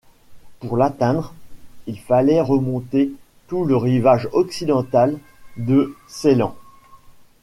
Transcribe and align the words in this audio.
Pour 0.59 0.77
l’atteindre, 0.77 1.31
il 1.85 1.99
fallait 1.99 2.41
remonter 2.41 3.11
tout 3.47 3.65
le 3.65 3.77
rivage 3.77 4.27
occidental 4.33 5.19
de 5.57 5.95
Ceylan. 6.07 6.55